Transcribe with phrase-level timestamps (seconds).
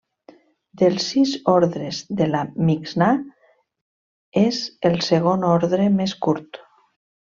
[0.81, 3.11] Dels sis ordres de la Mixnà,
[4.47, 6.65] és el segon ordre més curt.